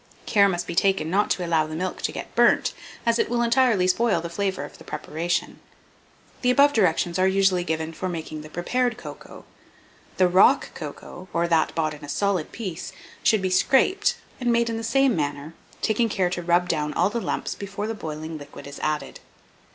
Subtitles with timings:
[0.25, 2.73] Care must be taken not to allow the milk to get burnt,
[3.05, 5.59] as it will entirely spoil the flavour of the preparation.
[6.41, 9.45] The above directions are usually given for making the prepared cocoa.
[10.17, 12.91] The rock cocoa, or that bought in a solid piece,
[13.21, 15.53] should be scraped, and made in the same manner,
[15.83, 19.19] taking care to rub down all the lumps before the boiling liquid is added.